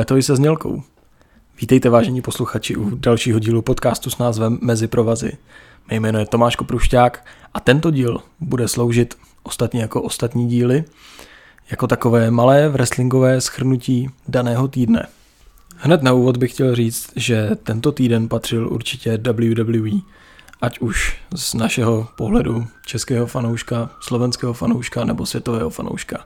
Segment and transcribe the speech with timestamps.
[0.00, 0.82] máme to i se znělkou.
[1.60, 5.32] Vítejte vážení posluchači u dalšího dílu podcastu s názvem Mezi provazy.
[5.90, 10.84] Mé jméno je Tomáš Koprušťák a tento díl bude sloužit ostatně jako ostatní díly,
[11.70, 15.06] jako takové malé wrestlingové schrnutí daného týdne.
[15.76, 20.00] Hned na úvod bych chtěl říct, že tento týden patřil určitě WWE,
[20.62, 26.24] ať už z našeho pohledu českého fanouška, slovenského fanouška nebo světového fanouška.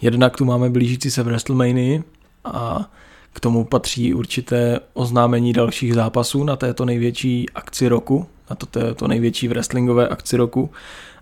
[0.00, 2.02] Jednak tu máme blížící se WrestleMania
[2.44, 2.90] a
[3.38, 9.08] k tomu patří určité oznámení dalších zápasů na této největší akci roku, na to této
[9.08, 10.70] největší wrestlingové akci roku.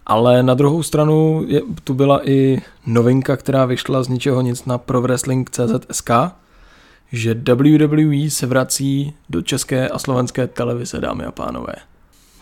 [0.07, 4.79] Ale na druhou stranu je, tu byla i novinka, která vyšla z ničeho nic na
[4.79, 6.11] ProWrestling.cz.sk,
[7.13, 11.75] že WWE se vrací do české a slovenské televize, dámy a pánové.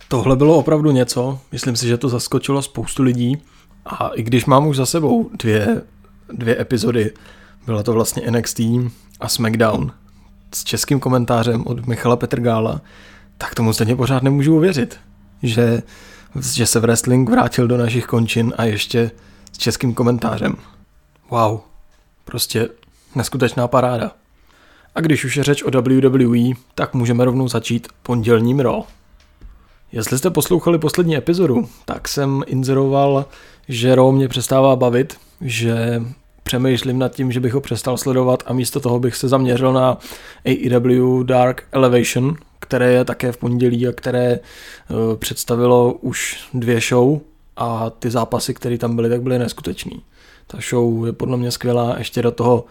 [0.08, 3.42] Tohle bylo opravdu něco, myslím si, že to zaskočilo spoustu lidí
[3.86, 5.82] a i když mám už za sebou dvě,
[6.32, 7.12] dvě epizody,
[7.66, 8.60] byla to vlastně NXT
[9.20, 9.92] a SmackDown
[10.54, 12.80] s českým komentářem od Michala Petrgála,
[13.38, 15.00] tak tomu stejně pořád nemůžu uvěřit,
[15.42, 15.82] že,
[16.54, 19.10] že se wrestling vrátil do našich končin a ještě
[19.52, 20.56] s českým komentářem.
[21.30, 21.60] Wow,
[22.24, 22.68] prostě
[23.14, 24.10] neskutečná paráda.
[24.94, 28.82] A když už je řeč o WWE, tak můžeme rovnou začít pondělním Raw.
[29.92, 33.26] Jestli jste poslouchali poslední epizodu, tak jsem inzeroval,
[33.68, 36.02] že Raw mě přestává bavit, že
[36.44, 39.98] přemýšlím nad tím, že bych ho přestal sledovat a místo toho bych se zaměřil na
[40.44, 47.18] AEW Dark Elevation, které je také v pondělí a které eh, představilo už dvě show
[47.56, 50.02] a ty zápasy, které tam byly, tak byly neskutečný.
[50.46, 52.64] Ta show je podle mě skvělá, ještě do toho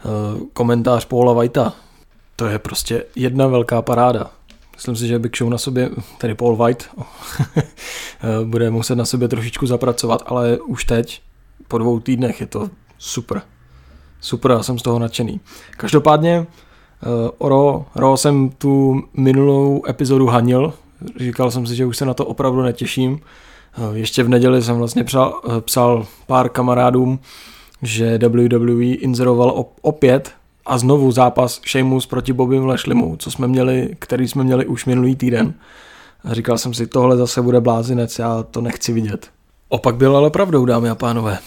[0.00, 1.72] eh, komentář Paula Whitea.
[2.36, 4.30] To je prostě jedna velká paráda.
[4.74, 6.88] Myslím si, že Big Show na sobě, tedy Paul White,
[7.56, 7.64] eh,
[8.44, 11.22] bude muset na sobě trošičku zapracovat, ale už teď,
[11.68, 13.42] po dvou týdnech, je to super.
[14.20, 15.40] Super, já jsem z toho nadšený.
[15.76, 20.72] Každopádně uh, Oro, Ro jsem tu minulou epizodu hanil,
[21.16, 23.12] říkal jsem si, že už se na to opravdu netěším.
[23.78, 27.18] Uh, ještě v neděli jsem vlastně psal, uh, psal pár kamarádům,
[27.82, 30.32] že WWE inzeroval opět
[30.66, 35.16] a znovu zápas Sheamus proti Bobby Lashleymu, co jsme měli, který jsme měli už minulý
[35.16, 35.54] týden.
[36.24, 39.30] A říkal jsem si, tohle zase bude blázinec, já to nechci vidět.
[39.68, 41.38] Opak byl ale pravdou, dámy a pánové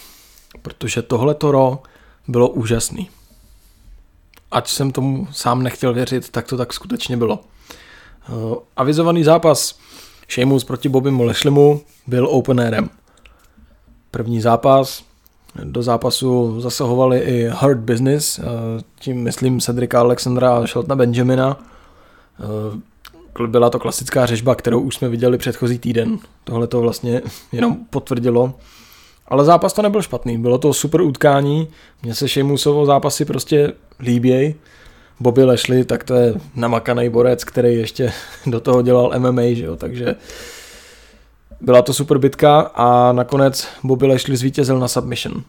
[0.62, 1.82] protože tohle Ro
[2.28, 3.10] bylo úžasný.
[4.50, 7.40] Ať jsem tomu sám nechtěl věřit, tak to tak skutečně bylo.
[8.28, 9.78] Uh, avizovaný zápas
[10.30, 12.90] Sheamus proti Bobby Lashleymu byl open airem.
[14.10, 15.04] První zápas,
[15.64, 18.44] do zápasu zasahovali i Hurt Business, uh,
[18.98, 21.60] tím myslím Cedrika Alexandra a Sheltona Benjamina.
[23.40, 26.18] Uh, byla to klasická řežba, kterou už jsme viděli předchozí týden.
[26.44, 28.54] Tohle to vlastně jenom potvrdilo,
[29.28, 31.68] ale zápas to nebyl špatný, bylo to super utkání,
[32.02, 34.54] mně se Sheamusovo zápasy prostě líběj.
[35.20, 38.12] Bobby Lashley, tak to je namakaný borec, který ještě
[38.46, 40.14] do toho dělal MMA, že jo, takže
[41.60, 45.42] byla to super bitka a nakonec Bobby Lashley zvítězil na submission,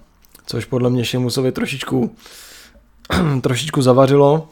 [0.46, 2.16] což podle mě Sheamusovi trošičku,
[3.42, 4.48] trošičku zavařilo.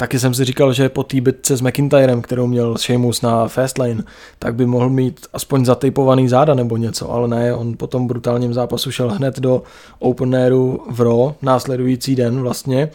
[0.00, 4.02] Taky jsem si říkal, že po té bitce s McIntyrem, kterou měl Sheamus na Fastlane,
[4.38, 8.54] tak by mohl mít aspoň zatejpovaný záda nebo něco, ale ne, on po tom brutálním
[8.54, 9.62] zápasu šel hned do
[9.98, 12.90] Open Airu v Raw, následující den vlastně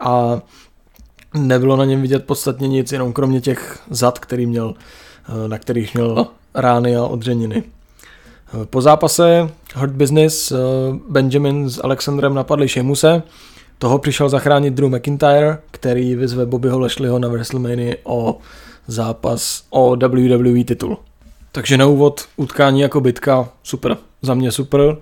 [0.00, 0.40] a
[1.34, 4.74] nebylo na něm vidět podstatně nic, jenom kromě těch zad, který měl,
[5.28, 7.62] eh, na kterých měl rány a odřeniny.
[7.62, 10.56] Eh, po zápase Hurt Business eh,
[11.08, 13.22] Benjamin s Alexandrem napadli Sheamuse,
[13.78, 18.38] toho přišel zachránit Drew McIntyre, který vyzve Bobbyho Lashleyho na WrestleMania o
[18.86, 20.96] zápas o WWE titul.
[21.52, 24.96] Takže na úvod utkání jako bitka, super, za mě super.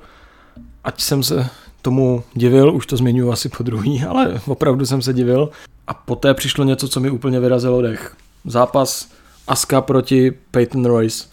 [0.85, 1.47] Ať jsem se
[1.83, 5.51] tomu divil, už to zmiňuji asi po druhý, ale opravdu jsem se divil.
[5.87, 8.17] A poté přišlo něco, co mi úplně vyrazilo dech.
[8.45, 9.09] Zápas
[9.49, 11.25] Aska proti Peyton Royce.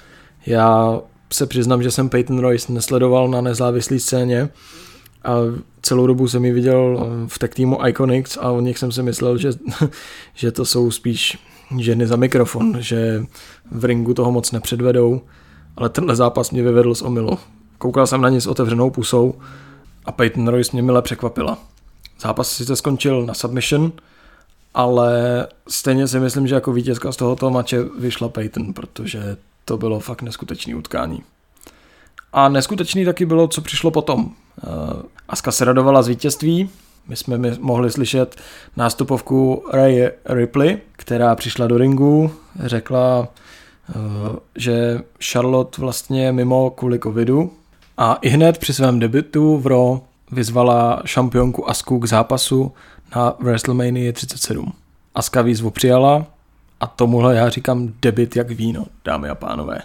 [0.46, 1.00] Já
[1.34, 4.50] se přiznám, že jsem Peyton Royce nesledoval na nezávislé scéně,
[5.24, 5.34] a
[5.88, 9.04] celou dobu jsem ji viděl eh, v tech týmu Iconics a o nich jsem si
[9.04, 9.50] myslel, že,
[10.34, 11.38] že to jsou spíš
[11.80, 13.26] ženy za mikrofon, že
[13.72, 15.22] v ringu toho moc nepředvedou,
[15.78, 17.38] ale tenhle zápas mě vyvedl z omylu.
[17.78, 19.34] Koukal jsem na ně s otevřenou pusou
[20.06, 21.58] a Peyton Royce mě mile překvapila.
[22.22, 23.92] Zápas sice skončil na submission,
[24.74, 30.00] ale stejně si myslím, že jako vítězka z tohoto mače vyšla Peyton, protože to bylo
[30.00, 31.24] fakt neskutečný utkání.
[32.38, 34.32] A neskutečný taky bylo, co přišlo potom.
[34.64, 34.68] Eh,
[35.30, 36.70] Aska se radovala z vítězství,
[37.08, 38.36] my jsme mohli slyšet
[38.76, 43.28] nástupovku Ray Ripley, která přišla do ringu, řekla,
[43.90, 43.94] eh,
[44.56, 47.54] že Charlotte vlastně mimo kvůli covidu
[47.98, 50.00] a i hned při svém debutu v Raw
[50.32, 52.72] vyzvala šampionku Asku k zápasu
[53.16, 54.74] na WrestleMania 37.
[55.16, 56.26] Aska výzvu přijala
[56.80, 59.82] a tomuhle já říkám debit jak víno, dámy a pánové.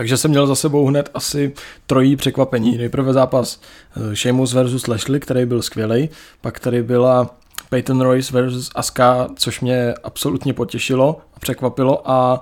[0.00, 1.52] Takže jsem měl za sebou hned asi
[1.86, 2.78] trojí překvapení.
[2.78, 3.60] Nejprve zápas
[3.96, 6.08] eh, Sheamus versus Lashley, který byl skvělý,
[6.40, 7.36] pak tady byla
[7.68, 12.40] Peyton Royce versus Aska, což mě absolutně potěšilo a překvapilo a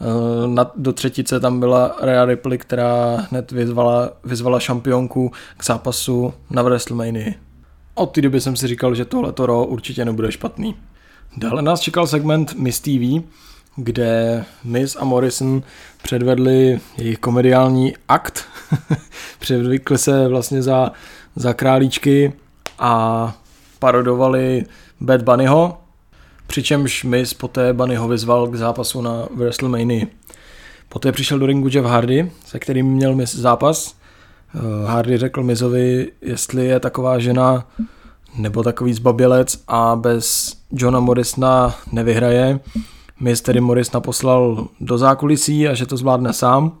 [0.00, 6.34] eh, na, do třetice tam byla Rhea Ripley, která hned vyzvala, vyzvala šampionku k zápasu
[6.50, 7.32] na WrestleMania.
[7.94, 10.74] Od té doby jsem si říkal, že tohle Raw určitě nebude špatný.
[11.36, 13.24] Dále nás čekal segment Miss TV,
[13.82, 15.62] kde Miss a Morrison
[16.02, 18.44] předvedli jejich komediální akt.
[19.38, 20.92] Předvykli se vlastně za,
[21.36, 22.32] za králíčky
[22.78, 23.34] a
[23.78, 24.64] parodovali
[25.00, 25.80] Bad Bunnyho,
[26.46, 30.06] přičemž Miss poté Bunnyho vyzval k zápasu na WrestleMania.
[30.88, 33.94] Poté přišel do ringu Jeff Hardy, se kterým měl Miss zápas.
[34.54, 37.66] Eh, Hardy řekl Mizovi, jestli je taková žena
[38.36, 42.60] nebo takový zbabělec a bez Johna Morrisona nevyhraje.
[43.20, 46.78] Miz tedy Morris naposlal do zákulisí a že to zvládne sám,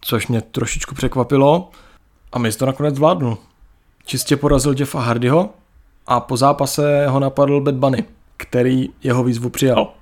[0.00, 1.70] což mě trošičku překvapilo.
[2.32, 3.38] A Miz to nakonec zvládnul.
[4.04, 5.50] Čistě porazil Jeffa Hardyho
[6.06, 8.04] a po zápase ho napadl Bad Bunny,
[8.36, 9.92] který jeho výzvu přijal.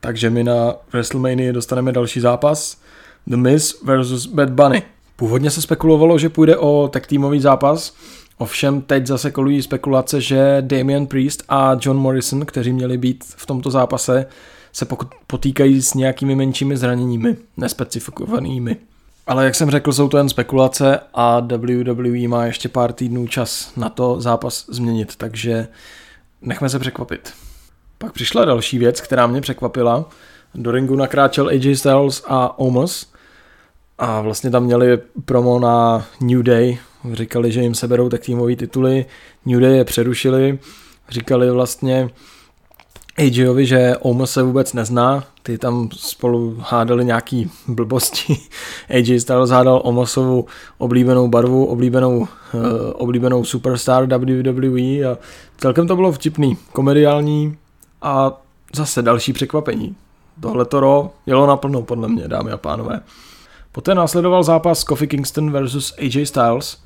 [0.00, 2.80] Takže my na WrestleMania dostaneme další zápas
[3.26, 4.82] The Miz versus Bad Bunny.
[5.16, 7.94] Původně se spekulovalo, že půjde o tag týmový zápas,
[8.38, 13.46] ovšem teď zase kolují spekulace, že Damian Priest a John Morrison, kteří měli být v
[13.46, 14.26] tomto zápase,
[14.72, 14.86] se
[15.26, 18.76] potýkají s nějakými menšími zraněními, nespecifikovanými.
[19.26, 23.72] Ale jak jsem řekl, jsou to jen spekulace a WWE má ještě pár týdnů čas
[23.76, 25.68] na to zápas změnit, takže
[26.42, 27.32] nechme se překvapit.
[27.98, 30.08] Pak přišla další věc, která mě překvapila.
[30.54, 33.12] Do ringu nakráčel AJ Styles a Omos
[33.98, 36.78] a vlastně tam měli promo na New Day.
[37.12, 39.06] Říkali, že jim seberou tak týmové tituly.
[39.46, 40.58] New Day je přerušili.
[41.08, 42.10] Říkali vlastně,
[43.18, 48.36] AJovi, že Omos se vůbec nezná, ty tam spolu hádali nějaký blbosti.
[48.90, 50.46] AJ Styles hádal Omosovu
[50.78, 52.28] oblíbenou barvu, oblíbenou, uh,
[52.94, 55.18] oblíbenou superstar WWE a
[55.58, 57.56] celkem to bylo vtipný, komediální
[58.02, 58.40] a
[58.76, 59.96] zase další překvapení.
[60.40, 63.00] Tohle to jelo naplno podle mě, dámy a pánové.
[63.72, 66.78] Poté následoval zápas Kofi Kingston versus AJ Styles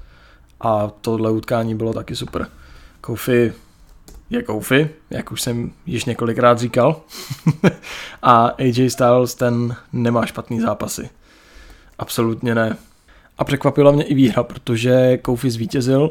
[0.60, 2.46] a tohle utkání bylo taky super.
[3.00, 3.52] Kofi
[4.30, 7.00] je Kofi, jak už jsem již několikrát říkal.
[8.22, 11.10] a AJ Styles ten nemá špatný zápasy.
[11.98, 12.76] Absolutně ne.
[13.38, 16.10] A překvapila mě i výhra, protože Kofi zvítězil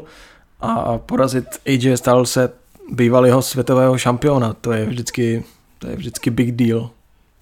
[0.60, 2.52] a porazit AJ se
[2.90, 5.44] bývalého světového šampiona, to je vždycky,
[5.78, 6.90] to je vždycky big deal,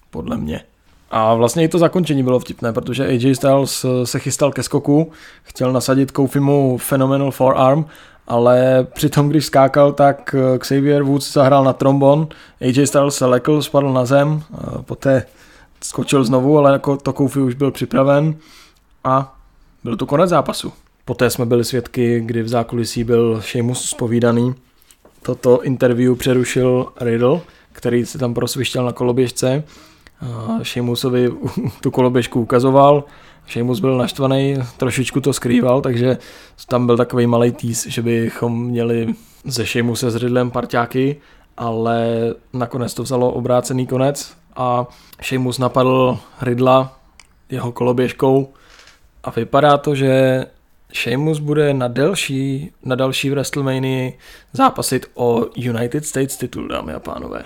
[0.09, 0.61] podle mě.
[1.11, 5.11] A vlastně i to zakončení bylo vtipné, protože AJ Styles se chystal ke skoku,
[5.43, 7.85] chtěl nasadit Kofimu Phenomenal Forearm
[8.27, 12.27] ale přitom, když skákal, tak eh, Xavier Woods zahrál na trombon,
[12.61, 14.43] AJ Styles se lekl, spadl na zem,
[14.81, 15.25] poté
[15.83, 18.35] skočil znovu, ale jako to Kofi už byl připraven
[19.03, 19.35] a
[19.83, 20.73] byl to konec zápasu.
[21.05, 24.55] Poté jsme byli svědky, kdy v zákulisí byl Sheamus spovídaný.
[25.21, 27.39] Toto interview přerušil Riddle,
[27.71, 29.63] který se tam prosvištěl na koloběžce.
[30.63, 31.31] Sheamusovi
[31.81, 33.03] tu koloběžku ukazoval,
[33.47, 36.17] Sheamus byl naštvaný, trošičku to skrýval, takže
[36.67, 41.21] tam byl takový malý týs, že bychom měli ze Sheamuse s Riddlem parťáky,
[41.57, 42.07] ale
[42.53, 44.87] nakonec to vzalo obrácený konec a
[45.23, 46.99] Sheamus napadl Riddla
[47.49, 48.53] jeho koloběžkou
[49.23, 50.45] a vypadá to, že
[50.93, 54.11] Sheamus bude na další, na další WrestleMania
[54.53, 57.43] zápasit o United States titul, dámy a pánové.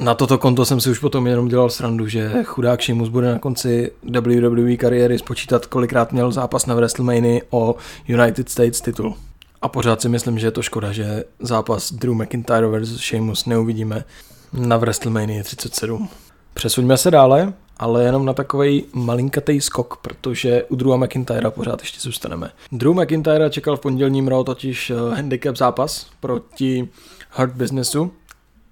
[0.00, 3.38] Na toto konto jsem si už potom jenom dělal srandu, že chudák Sheamus bude na
[3.38, 7.74] konci WWE kariéry spočítat, kolikrát měl zápas na WrestleMania o
[8.08, 9.14] United States titul.
[9.62, 14.04] A pořád si myslím, že je to škoda, že zápas Drew McIntyre versus Sheamus neuvidíme
[14.52, 16.08] na WrestleMania 37.
[16.54, 22.00] Přesuňme se dále, ale jenom na takový malinkatý skok, protože u Drewa McIntyra pořád ještě
[22.00, 22.50] zůstaneme.
[22.72, 26.88] Drew McIntyre čekal v pondělním Raw totiž eh, handicap zápas proti
[27.30, 28.12] Hurt Businessu,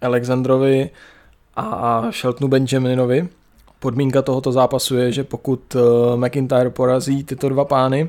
[0.01, 0.91] Alexandrovi
[1.59, 3.29] a Sheltonu Benjaminovi.
[3.79, 5.81] Podmínka tohoto zápasu je, že pokud eh,
[6.17, 8.09] McIntyre porazí tyto dva pány,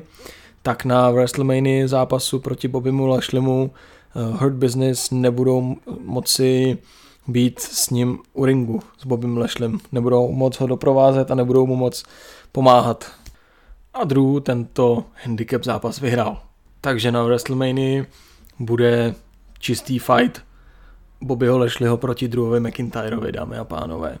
[0.62, 6.78] tak na WrestleMania zápasu proti Bobbymu Lashleymu eh, Hurt Business nebudou moci
[7.28, 9.78] být s ním u ringu s Bobem Lashlem.
[9.92, 12.02] Nebudou moc ho doprovázet a nebudou mu moc
[12.52, 13.10] pomáhat.
[13.94, 16.42] A Drew tento handicap zápas vyhrál.
[16.80, 18.04] Takže na WrestleMania
[18.58, 19.14] bude
[19.58, 20.42] čistý fight
[21.22, 24.18] Bobbyho Lešliho proti Drewovi McIntyrovi, dámy a pánové.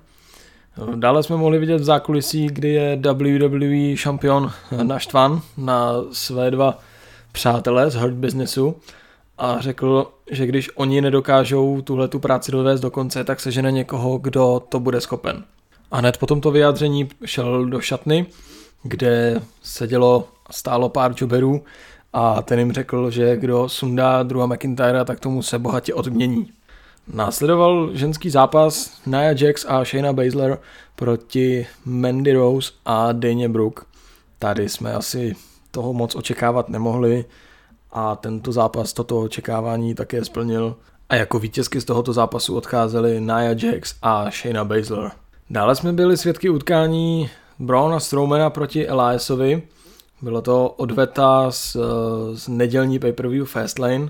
[0.94, 4.50] Dále jsme mohli vidět v zákulisí, kdy je WWE šampion
[4.82, 6.78] naštvan na své dva
[7.32, 8.76] přátelé z Hurt Businessu
[9.38, 13.72] a řekl, že když oni nedokážou tuhle tu práci dovést do konce, tak se žene
[13.72, 15.44] někoho, kdo to bude schopen.
[15.90, 18.26] A hned po tomto vyjádření šel do šatny,
[18.82, 21.62] kde sedělo stálo pár joberů
[22.12, 26.52] a ten jim řekl, že kdo sundá druha McIntyra, tak tomu se bohatě odmění.
[27.14, 30.58] Následoval ženský zápas Nia Jax a Shayna Baszler
[30.96, 33.82] proti Mandy Rose a Dane Brooke.
[34.38, 35.36] Tady jsme asi
[35.70, 37.24] toho moc očekávat nemohli
[37.92, 40.76] a tento zápas toto očekávání také splnil.
[41.08, 45.10] A jako vítězky z tohoto zápasu odcházely Nia Jax a Shayna Baszler.
[45.50, 49.62] Dále jsme byli svědky utkání Browna Strowmana proti Eliasovi.
[50.22, 51.76] Bylo to odveta z,
[52.32, 54.08] z nedělní pay-per-view Fastlane.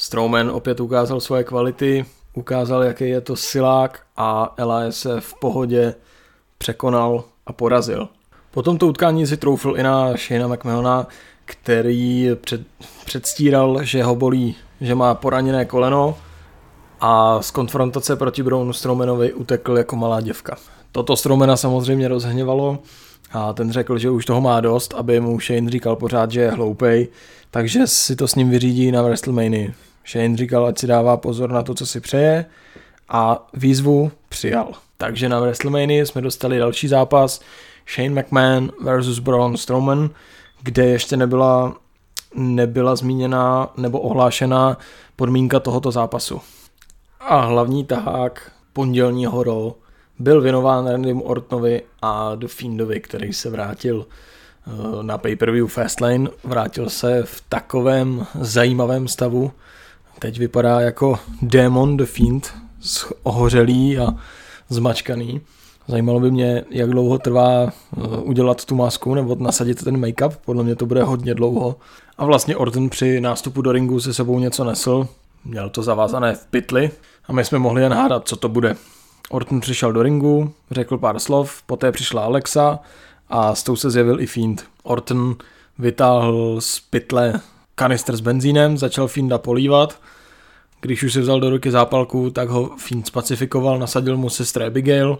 [0.00, 2.04] Strowman opět ukázal svoje kvality,
[2.34, 5.94] ukázal, jaký je to silák a Elias se v pohodě
[6.58, 8.08] překonal a porazil.
[8.50, 11.06] Po tomto utkání si troufl i na Shayna McMahona,
[11.44, 12.60] který před,
[13.04, 16.18] předstíral, že ho bolí, že má poraněné koleno
[17.00, 20.56] a z konfrontace proti Brownu Strowmanovi utekl jako malá děvka.
[20.92, 22.78] Toto Strowmana samozřejmě rozhněvalo
[23.32, 26.50] a ten řekl, že už toho má dost, aby mu Shane říkal pořád, že je
[26.50, 27.08] hloupej,
[27.50, 29.70] takže si to s ním vyřídí na WrestleMania.
[30.06, 32.44] Shane říkal, ať si dává pozor na to, co si přeje
[33.08, 34.72] a výzvu přijal.
[34.96, 37.40] Takže na WrestleMania jsme dostali další zápas
[37.94, 40.10] Shane McMahon versus Braun Strowman,
[40.62, 41.76] kde ještě nebyla,
[42.34, 44.78] nebyla zmíněna nebo ohlášena
[45.16, 46.40] podmínka tohoto zápasu.
[47.20, 49.72] A hlavní tahák pondělního Raw
[50.18, 56.30] byl věnován Randym Ortonovi a The Fiendovi, který se vrátil eh, na pay-per-view Fastlane.
[56.44, 59.52] Vrátil se v takovém zajímavém stavu.
[60.20, 62.54] Teď vypadá jako Demon The Fiend,
[63.22, 64.08] ohořelý a
[64.68, 65.40] zmačkaný.
[65.88, 67.70] Zajímalo by mě, jak dlouho trvá eh,
[68.22, 70.32] udělat tu masku nebo nasadit ten make-up.
[70.44, 71.76] Podle mě to bude hodně dlouho.
[72.18, 75.08] A vlastně Orton při nástupu do ringu se sebou něco nesl.
[75.44, 76.90] Měl to zavázané v pytli
[77.28, 78.76] a my jsme mohli jen hádat, co to bude.
[79.30, 82.78] Orton přišel do ringu, řekl pár slov, poté přišla Alexa
[83.28, 84.64] a s tou se zjevil i Fiend.
[84.82, 85.36] Orton
[85.78, 87.40] vytáhl z pytle
[87.80, 90.00] kanister s benzínem, začal Fienda polívat.
[90.80, 95.18] Když už si vzal do ruky zápalku, tak ho Fiend spacifikoval, nasadil mu sestry Abigail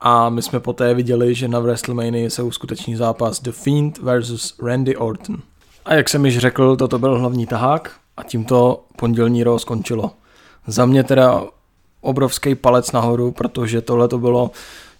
[0.00, 4.96] a my jsme poté viděli, že na WrestleMania se uskuteční zápas The Fiend versus Randy
[4.96, 5.36] Orton.
[5.84, 10.10] A jak jsem již řekl, toto byl hlavní tahák a tímto pondělní Raw skončilo.
[10.66, 11.44] Za mě teda
[12.00, 14.50] obrovský palec nahoru, protože tohle to bylo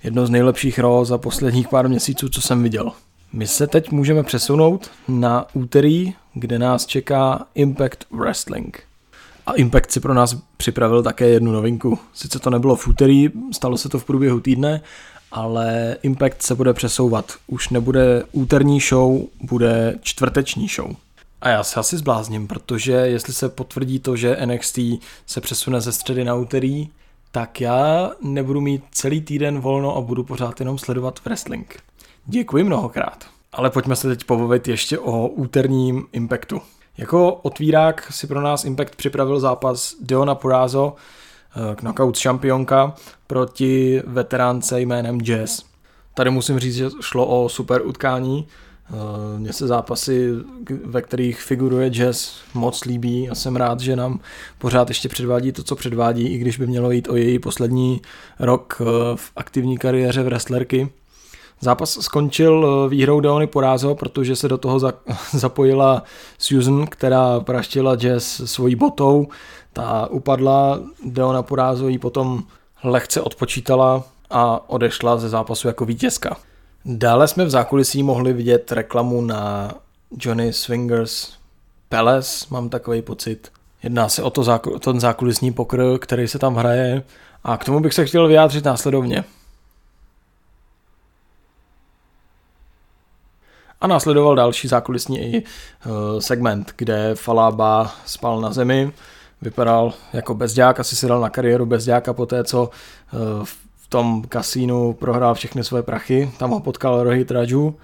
[0.03, 2.93] jedno z nejlepších Raw za posledních pár měsíců, co jsem viděl.
[3.37, 8.83] My se teď můžeme přesunout na úterý, kde nás čeká Impact Wrestling.
[9.47, 11.99] A Impact si pro nás připravil také jednu novinku.
[12.15, 14.81] Sice to nebylo v úterý, stalo se to v průběhu týdne,
[15.33, 17.33] ale Impact se bude přesouvat.
[17.47, 20.91] Už nebude úterní show, bude čtvrteční show.
[21.41, 24.79] A já se asi zblázním, protože jestli se potvrdí to, že NXT
[25.27, 26.89] se přesune ze středy na úterý,
[27.33, 31.86] tak já nebudu mít celý týden volno a budu pořád jenom sledovat wrestling.
[32.29, 33.25] Děkuji mnohokrát.
[33.53, 36.61] Ale pojďme se teď pobavit ještě o úterním Impactu.
[36.99, 40.95] Jako otvírák si pro nás Impact připravil zápas Deona Purazo,
[41.73, 42.95] eh, knockout šampionka,
[43.27, 45.63] proti veteránce jménem Jazz.
[46.15, 48.47] Tady musím říct, že šlo o super utkání.
[48.91, 50.31] Eh, mně se zápasy,
[50.85, 54.21] ve kterých figuruje Jazz, moc líbí a jsem rád, že nám
[54.59, 58.01] pořád ještě předvádí to, co předvádí, i když by mělo jít o její poslední
[58.39, 58.85] rok eh,
[59.17, 60.89] v aktivní kariéře v wrestlerky.
[61.61, 64.81] Zápas skončil eh, výhrou Deony Porázo, protože se do toho
[65.33, 66.03] zapojila
[66.39, 69.27] Susan, která praštila Jazz svojí botou.
[69.73, 72.43] Ta upadla, Deona Porázo ji potom
[72.85, 76.37] lehce odpočítala a odešla ze zápasu jako vítězka.
[76.85, 79.75] Dále jsme v zákulisí mohli vidět reklamu na
[80.21, 81.33] Johnny Swingers
[81.89, 83.53] Palace, mám takový pocit.
[83.83, 87.03] Jedná se o to, ten zákulisní pokr, který se tam hraje
[87.45, 89.25] a k tomu bych se chtěl vyjádřit následovně.
[93.81, 98.93] A následoval další zákulisní uh, segment, kde Falaba spal na zemi,
[99.43, 104.23] vypadal jako bezďák, asi si dal na kariéru bezďáka po té, co uh, v tom
[104.29, 107.77] kasínu prohrál všechny své prachy, tam ho potkal Rohit Raju, uh,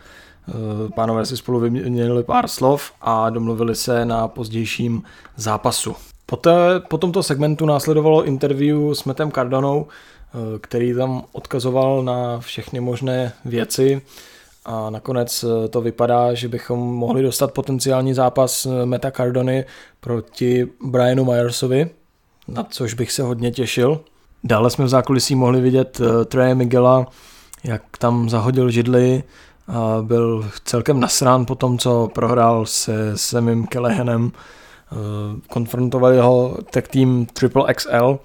[0.95, 5.03] pánové si spolu vyměnili pár slov a domluvili se na pozdějším
[5.37, 5.97] zápasu.
[6.27, 9.87] Poté, po tomto segmentu následovalo interview s Metem Cardonou,
[10.61, 14.03] který tam odkazoval na všechny možné věci,
[14.65, 19.65] a nakonec eh, to vypadá, že bychom mohli dostat potenciální zápas eh, Meta Cardony
[20.01, 21.91] proti Brianu Myersovi,
[22.49, 24.01] na což bych se hodně těšil.
[24.45, 27.07] Dále jsme v zákulisí mohli vidět uh, Trey Miguela,
[27.65, 29.23] jak tam zahodil židli
[29.69, 34.33] a byl celkem nasrán po tom, co prohrál se Semim Kelehenem
[35.49, 38.19] konfrontovali ho tag team Triple XL,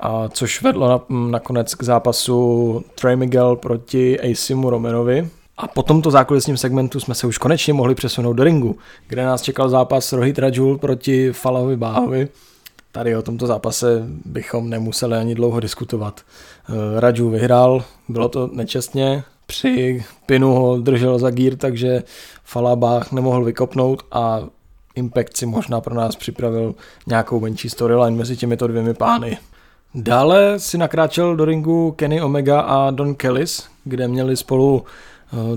[0.00, 5.30] a což vedlo na, nakonec k zápasu Trey Miguel proti Asimu Romanovi.
[5.58, 8.76] A po tomto zákulisním segmentu jsme se už konečně mohli přesunout do ringu,
[9.08, 12.28] kde nás čekal zápas Rohit Rajul proti Falahovi Báhovi.
[12.92, 16.20] Tady o tomto zápase bychom nemuseli ani dlouho diskutovat.
[16.68, 22.02] Eh, Raju vyhrál, bylo to nečestně, při pinu ho držel za gír, takže
[22.44, 24.40] Falabách nemohl vykopnout a
[24.94, 26.74] Impact si možná pro nás připravil
[27.06, 29.38] nějakou menší storyline mezi těmito dvěmi pány.
[29.94, 34.84] Dále si nakráčel do ringu Kenny Omega a Don Kellis, kde měli spolu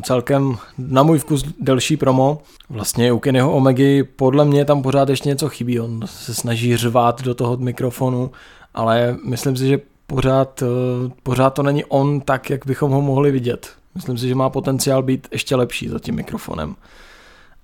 [0.04, 2.42] celkem na můj vkus delší promo.
[2.70, 7.22] Vlastně u Kennyho Omegy podle mě tam pořád ještě něco chybí, on se snaží řvát
[7.22, 8.32] do toho mikrofonu,
[8.74, 13.32] ale myslím si, že pořád, eh, pořád to není on tak, jak bychom ho mohli
[13.32, 13.70] vidět.
[13.96, 16.76] Myslím si, že má potenciál být ještě lepší za tím mikrofonem.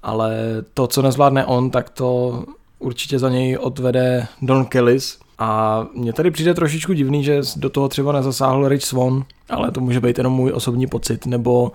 [0.04, 0.36] Ale
[0.74, 2.44] to, co nezvládne on, tak to
[2.80, 7.90] určitě za něj odvede Don Kellis, a mně tady přijde trošičku divný, že do toho
[7.90, 11.72] třeba nezasáhl Rich Swan, ale to může být jenom můj osobní pocit, nebo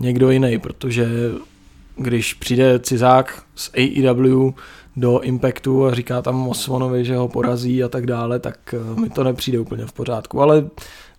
[0.00, 1.08] někdo jiný, protože
[1.96, 4.52] když přijde cizák z AEW
[4.96, 9.00] do Impactu a říká tam o Swanovi, že ho porazí a tak dále, tak eh,
[9.00, 10.64] mi to nepřijde úplně v pořádku, ale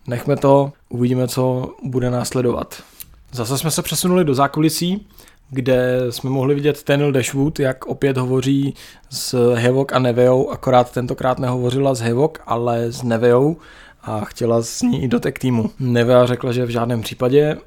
[0.07, 2.83] nechme to, uvidíme, co bude následovat.
[3.31, 5.07] Zase jsme se přesunuli do zákulisí,
[5.51, 8.73] kde jsme mohli vidět Tenil Dashwood, jak opět hovoří
[9.09, 13.57] s Hevok a Neveou, akorát tentokrát nehovořila s Hevok, ale s Neveou
[14.03, 15.71] a chtěla s ní i do tech týmu.
[15.79, 17.57] Nevea řekla, že v žádném případě,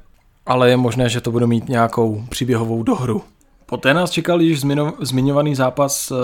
[0.45, 3.21] ale je možné, že to bude mít nějakou příběhovou dohru.
[3.65, 4.61] Poté nás čekal již
[5.01, 6.15] zmiňovaný zápas eh,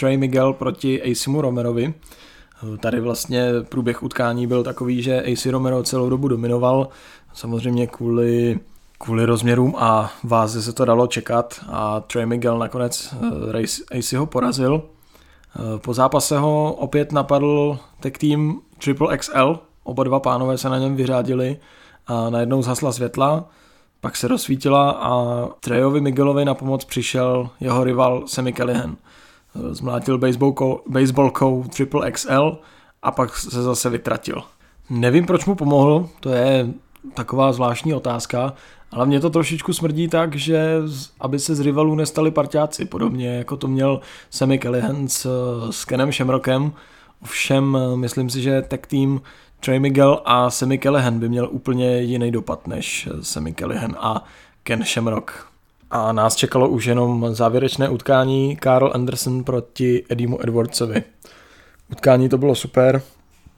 [0.00, 1.94] Trey Miguel proti Asimu Romerovi.
[1.94, 6.88] Eh, tady vlastně průběh utkání byl takový, že AC Romero celou dobu dominoval,
[7.32, 8.58] samozřejmě kvůli
[8.98, 14.26] kvůli rozměrům a váze se to dalo čekat a Trey Miguel nakonec uh, AC ho
[14.26, 14.74] porazil.
[14.74, 20.78] Uh, po zápase ho opět napadl tech team Triple XL, oba dva pánové se na
[20.78, 21.58] něm vyřádili
[22.06, 23.48] a najednou zhasla světla,
[24.00, 28.96] pak se rozsvítila a Trejovi Miguelovi na pomoc přišel jeho rival Sammy Callihan.
[29.54, 32.58] Uh, zmlátil baseballkou, baseballkou Triple XL
[33.02, 34.42] a pak se zase vytratil.
[34.90, 36.68] Nevím, proč mu pomohl, to je
[37.14, 38.52] taková zvláštní otázka,
[38.90, 40.76] ale mě to trošičku smrdí tak, že
[41.20, 45.26] aby se z rivalů nestali parťáci, podobně jako to měl Sammy Callahan s,
[45.70, 46.72] s Kenem Shamrockem.
[47.22, 49.20] Ovšem, myslím si, že tag team
[49.60, 54.24] Trey Miguel a Sammy Callahan by měl úplně jiný dopad než Sammy Callahan a
[54.62, 55.32] Ken Shamrock.
[55.90, 61.02] A nás čekalo už jenom závěrečné utkání Carl Anderson proti Edimu Edwardsovi.
[61.92, 63.02] Utkání to bylo super.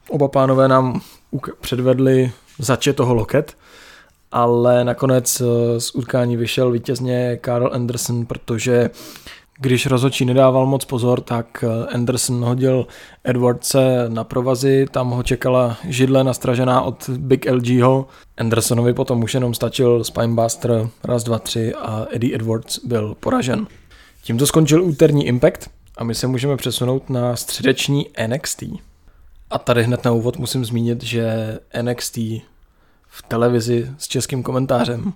[0.09, 1.01] Oba pánové nám
[1.61, 3.57] předvedli zače toho loket
[4.31, 8.89] ale nakonec eh, z utkání vyšel vítězně Karl Anderson, protože
[9.59, 12.87] když rozhodčí nedával moc pozor, tak eh, Anderson hodil
[13.23, 18.07] Edwardse na provazy, tam ho čekala židle nastražená od Big LGho.
[18.37, 23.67] Andersonovi potom už jenom stačil Spinebuster raz, dva, tři a Eddie Edwards byl poražen.
[24.23, 28.63] Tímto skončil úterní Impact a my se můžeme přesunout na středeční NXT.
[29.49, 32.17] A tady hned na úvod musím zmínit, že NXT
[33.13, 35.13] v televizi s českým komentářem.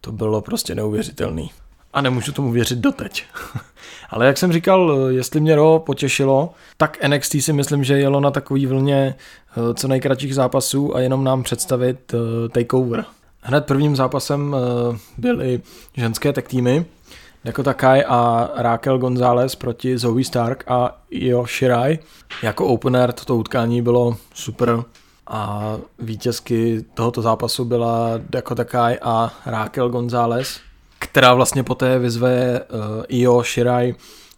[0.00, 1.50] To bylo prostě neuvěřitelný.
[1.92, 3.24] A nemůžu tomu věřit doteď.
[4.10, 8.30] Ale jak jsem říkal, jestli mě Ro potěšilo, tak NXT si myslím, že jelo na
[8.30, 13.04] takový vlně eh, co nejkratších zápasů a jenom nám představit eh, takeover.
[13.40, 15.60] Hned prvním zápasem eh, byly
[15.96, 16.84] ženské tech týmy,
[17.44, 21.98] Dakota Kai a Raquel González proti Zoe Stark a Io Shirai.
[22.42, 24.82] Jako opener toto utkání bylo super
[25.26, 30.60] a vítězky tohoto zápasu byla Dakota Kai a Raquel González,
[30.98, 33.94] která vlastně poté vyzve uh, Io Shirai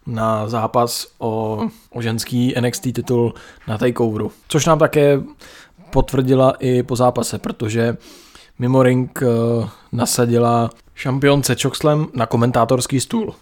[0.07, 1.59] na zápas o,
[1.93, 3.33] o ženský NXT titul
[3.67, 4.31] na takeoveru.
[4.47, 5.21] Což nám také
[5.89, 7.97] potvrdila i po zápase, protože
[8.59, 13.33] mimo ring uh, nasadila šampionce Choxlem na komentátorský stůl.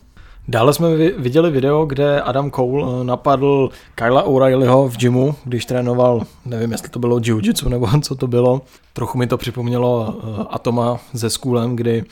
[0.49, 6.21] Dále jsme viděli video, kde Adam Cole eh, napadl Kyla O'Reillyho v gymu, když trénoval,
[6.45, 8.61] nevím, jestli to bylo jiu-jitsu nebo co to bylo.
[8.93, 12.03] Trochu mi to připomnělo eh, Atoma ze Schoolem, kdy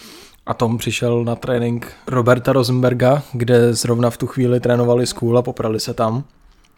[0.45, 5.79] Atom přišel na trénink Roberta Rosenberga, kde zrovna v tu chvíli trénovali School a poprali
[5.79, 6.23] se tam.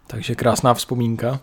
[0.08, 1.39] Takže krásná vzpomínka.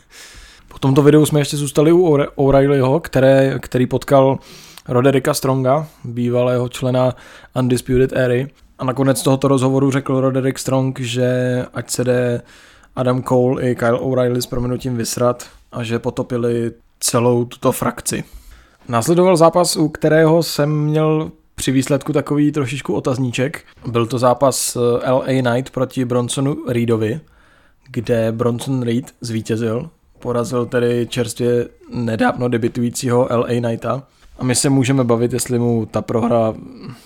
[0.68, 4.38] po tomto videu jsme ještě zůstali u O'Reillyho, které, který potkal
[4.88, 7.14] Roderika Stronga, bývalého člena
[7.54, 8.46] Undisputed Era,
[8.78, 11.26] a nakonec tohoto rozhovoru řekl Roderick Strong, že
[11.74, 12.42] ať se jde
[12.96, 18.24] Adam Cole i Kyle O'Reilly s proměnutím vysrat a že potopili celou tuto frakci.
[18.88, 23.64] Následoval zápas, u kterého jsem měl při výsledku takový trošičku otazníček.
[23.86, 27.20] Byl to zápas eh, LA Knight proti Bronsonu Reedovi,
[27.90, 29.90] kde Bronson Reed zvítězil.
[30.18, 34.02] Porazil tedy čerstvě nedávno debitujícího LA Knighta.
[34.38, 36.54] A my se můžeme bavit, jestli mu ta prohra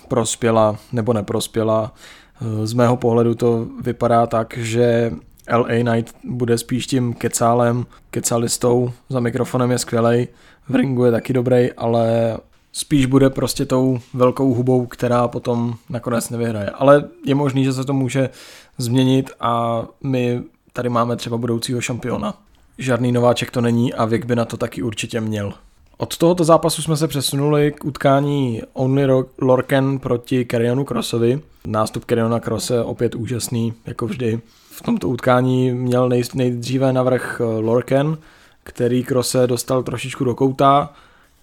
[0.07, 1.93] prospěla nebo neprospěla.
[2.41, 5.11] Eh, z mého pohledu to vypadá tak, že
[5.51, 10.27] LA Knight bude spíš tím kecálem, kecalistou, za mikrofonem je skvělej,
[10.69, 12.37] v ringu je taky dobrý, ale
[12.71, 16.69] spíš bude prostě tou velkou hubou, která potom nakonec nevyhraje.
[16.69, 18.29] Ale je možný, že se to může
[18.77, 22.33] změnit a my tady máme třeba budoucího šampiona.
[22.77, 25.53] Žádný nováček to není a věk by na to taky určitě měl.
[26.01, 29.07] Od tohoto zápasu jsme se přesunuli k utkání Only
[29.41, 31.41] Lorken proti Kerionu Crossovi.
[31.67, 34.39] Nástup Keriona Crosse opět úžasný, jako vždy.
[34.71, 38.17] V tomto utkání měl nej, nejdříve navrh eh, Lorken,
[38.63, 40.93] který Crosse dostal trošičku do kouta.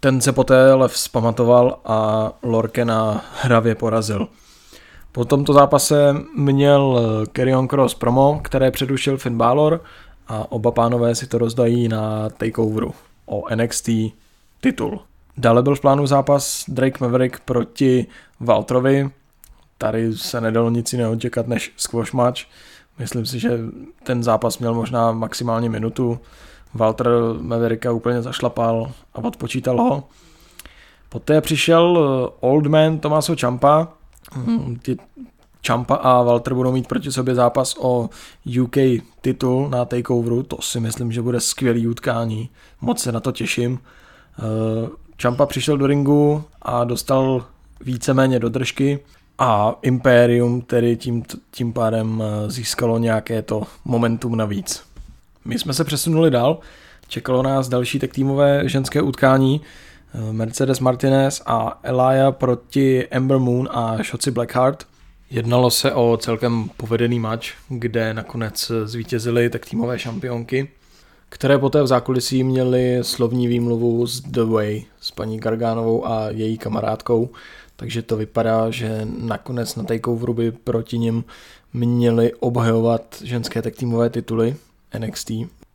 [0.00, 4.28] Ten se poté ale vzpamatoval a Lorkena hravě porazil.
[5.12, 9.80] Po tomto zápase měl eh, Kerion Cross promo, které předušil Finn Balor
[10.28, 12.94] a oba pánové si to rozdají na takeoveru
[13.26, 13.88] o NXT
[14.66, 15.00] titul.
[15.36, 18.06] Dále byl v plánu zápas Drake Maverick proti
[18.40, 19.10] Valtrovi.
[19.78, 22.40] Tady se nedalo nic jiného čekat než squash match.
[22.98, 23.58] Myslím si, že
[24.02, 26.18] ten zápas měl možná maximálně minutu.
[26.74, 27.08] Walter
[27.40, 30.04] Mavericka úplně zašlapal a odpočítal ho.
[31.08, 33.88] Poté přišel eh, Old Man Tomaso Champa.
[34.32, 34.76] Hmm.
[34.76, 34.96] Ty
[35.66, 38.10] Champa a Walter budou mít proti sobě zápas o
[38.62, 38.76] UK
[39.20, 40.42] titul na takeoveru.
[40.42, 42.50] To si myslím, že bude skvělý utkání.
[42.80, 43.78] Moc se na to těším.
[45.22, 47.44] Champa eh, přišel do ringu a dostal
[47.80, 48.98] víceméně do držky
[49.38, 54.82] a Imperium tedy tím, tím pádem eh, získalo nějaké to momentum navíc.
[55.44, 56.58] My jsme se přesunuli dál,
[57.08, 59.60] čekalo nás další tak týmové ženské utkání,
[60.14, 64.86] eh, Mercedes Martinez a Elia proti Ember Moon a Shotzi Blackheart.
[65.30, 70.68] Jednalo se o celkem povedený match, kde nakonec zvítězili tak týmové šampionky
[71.28, 76.58] které poté v zákulisí měly slovní výmluvu s The Way, s paní Gargánovou a její
[76.58, 77.30] kamarádkou,
[77.76, 81.24] takže to vypadá, že nakonec na takeoveru by proti nim
[81.72, 84.56] měli obhajovat ženské tak týmové tituly
[84.98, 85.30] NXT.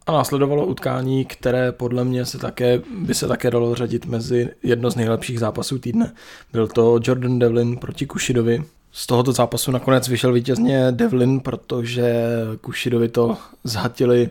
[0.05, 4.91] A následovalo utkání, které podle mě se také, by se také dalo řadit mezi jedno
[4.91, 6.13] z nejlepších zápasů týdne.
[6.53, 8.63] Byl to Jordan Devlin proti Kushidovi.
[8.91, 12.25] Z tohoto zápasu nakonec vyšel vítězně Devlin, protože
[12.61, 14.29] Kushidovi to zhatili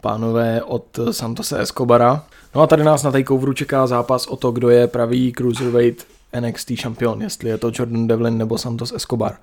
[0.00, 2.24] pánové od Santose Escobara.
[2.54, 6.06] No a tady nás na takeoveru čeká zápas o to, kdo je pravý cruiserweight
[6.40, 9.36] NXT šampion, jestli je to Jordan Devlin nebo Santos Escobar.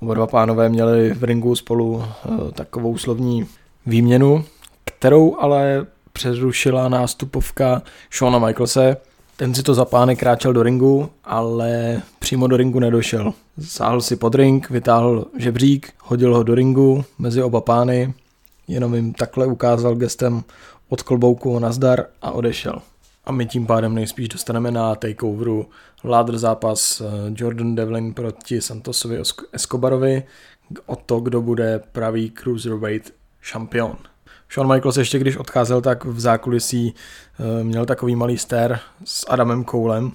[0.00, 2.04] Oba dva pánové měli v ringu spolu uh,
[2.50, 3.46] takovou slovní
[3.86, 4.44] výměnu,
[4.84, 7.82] kterou ale přerušila nástupovka
[8.12, 8.96] Shona Michaelse.
[9.36, 13.32] Ten si to za pány kráčel do ringu, ale přímo do ringu nedošel.
[13.64, 18.14] Sáhl si pod ring, vytáhl žebřík, hodil ho do ringu mezi oba pány
[18.68, 20.42] jenom jim takhle ukázal gestem
[20.88, 22.82] od klobouku nazdar a odešel.
[23.24, 25.66] A my tím pádem nejspíš dostaneme na takeoveru
[26.04, 27.04] ládr zápas eh,
[27.36, 29.18] Jordan Devlin proti Santosovi
[29.52, 30.22] Escobarovi
[30.86, 33.96] o to, kdo bude pravý cruiserweight šampion.
[34.52, 36.94] Shawn Michaels ještě když odcházel, tak v zákulisí
[37.40, 40.12] eh, měl takový malý stér s Adamem Coulem.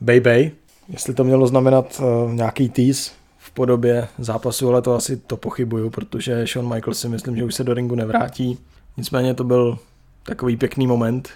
[0.00, 0.52] Baby,
[0.88, 3.10] jestli to mělo znamenat eh, nějaký tease,
[3.54, 7.64] podobě zápasu, ale to asi to pochybuju, protože Shawn Michaels si myslím, že už se
[7.64, 8.58] do ringu nevrátí.
[8.96, 9.78] Nicméně to byl
[10.22, 11.28] takový pěkný moment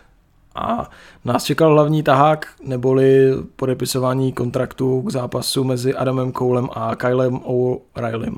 [0.54, 0.90] a
[1.24, 8.36] nás čekal hlavní tahák, neboli podepisování kontraktu k zápasu mezi Adamem Coulem a Kylem O'Reillym.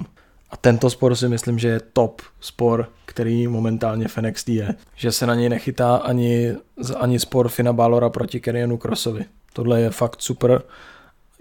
[0.50, 4.74] A tento spor si myslím, že je top spor, který momentálně v NXT je.
[4.96, 6.56] Že se na něj nechytá ani,
[6.96, 9.24] ani spor Fina Balora proti Kerianu Crossovi.
[9.52, 10.62] Tohle je fakt super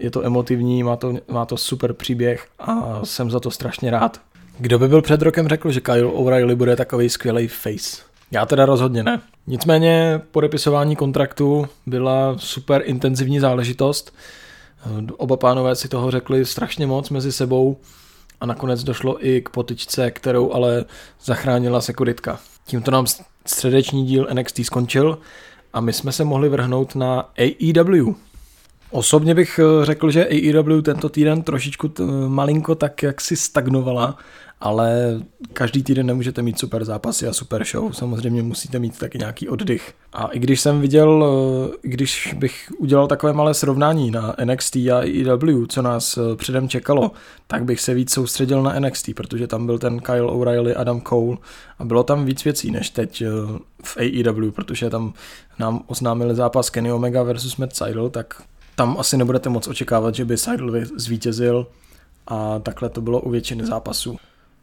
[0.00, 4.20] je to emotivní, má to, má to super příběh a jsem za to strašně rád.
[4.58, 8.02] Kdo by byl před rokem řekl, že Kyle O'Reilly bude takový skvělý face?
[8.30, 9.20] Já teda rozhodně ne.
[9.46, 14.14] Nicméně podepisování kontraktu byla super intenzivní záležitost.
[15.16, 17.76] Oba pánové si toho řekli strašně moc mezi sebou
[18.40, 20.84] a nakonec došlo i k potyčce, kterou ale
[21.24, 22.38] zachránila sekuritka.
[22.66, 23.06] Tímto nám
[23.46, 25.18] středeční díl NXT skončil
[25.72, 28.14] a my jsme se mohli vrhnout na AEW.
[28.90, 34.16] Osobně bych eh, řekl, že AEW tento týden trošičku t- malinko tak jak si stagnovala,
[34.60, 35.20] ale
[35.52, 39.94] každý týden nemůžete mít super zápasy a super show, samozřejmě musíte mít taky nějaký oddych.
[40.12, 44.98] A i když jsem viděl, eh, když bych udělal takové malé srovnání na NXT a
[44.98, 47.12] AEW, co nás eh, předem čekalo,
[47.46, 51.36] tak bych se víc soustředil na NXT, protože tam byl ten Kyle O'Reilly, Adam Cole
[51.78, 53.22] a bylo tam víc věcí než teď
[53.84, 55.12] v AEW, protože tam
[55.58, 58.42] nám oznámili zápas Kenny Omega versus Matt Seidel, tak
[58.74, 61.66] Tam asi nebudete moc očekávat, že by Seidel zvítězil
[62.26, 64.16] a takhle to bylo u většiny zápasů.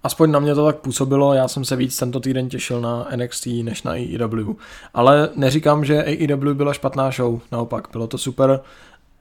[0.03, 3.45] Aspoň na mě to tak působilo, já jsem se víc tento týden těšil na NXT
[3.45, 4.55] než na AEW.
[4.93, 8.59] Ale neříkám, že AEW byla špatná show, naopak, bylo to super,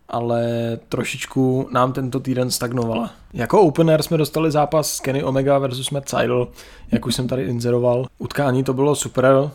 [0.09, 0.43] ale
[0.89, 3.11] trošičku nám tento týden stagnovala.
[3.33, 6.49] Jako opener jsme dostali zápas Kenny Omega versus Matt Seidel,
[6.93, 8.07] jak už jsem tady inzeroval.
[8.19, 9.51] Utkání to bylo super,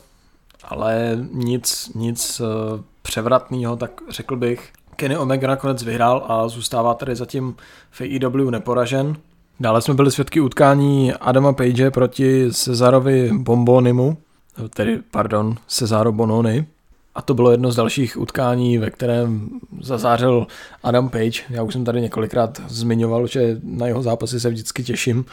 [0.64, 4.72] ale nic, nic eh, převratného, tak řekl bych.
[5.02, 7.56] Kenny Omega nakonec vyhrál a zůstává tady zatím
[7.92, 9.16] v AEW neporažen.
[9.60, 14.18] Dále jsme byli svědky utkání Adama Page proti Cezarovi Bombonimu,
[14.70, 16.66] tedy, pardon, Cezaro Bononi.
[17.16, 19.50] A to bylo jedno z dalších utkání, ve kterém
[19.82, 20.48] zazářil
[20.84, 21.42] Adam Page.
[21.50, 25.26] Já už jsem tady několikrát zmiňoval, že na jeho zápasy se vždycky těším.